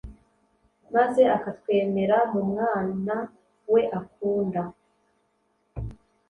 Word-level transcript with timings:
maze 0.95 1.21
akatwemera 1.37 2.17
mu 2.31 2.41
Mwana 2.51 3.15
we 3.71 3.81
akunda. 3.99 4.61